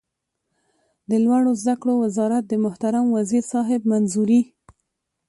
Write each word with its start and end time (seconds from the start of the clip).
د 1.09 1.11
لوړو 1.25 1.51
زده 1.61 1.75
کړو 1.81 1.93
وزارت 2.03 2.43
د 2.47 2.53
محترم 2.65 3.05
وزیر 3.17 3.43
صاحب 3.53 3.81
منظوري 3.91 4.41